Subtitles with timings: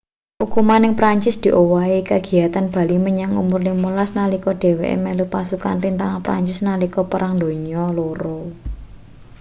[0.43, 6.57] ukuman ning perancis diowahi kagiyatane bali menyang umur 15 nalika dheweke melu pasukan rintangan perancis
[6.67, 8.43] nalika perang donya ii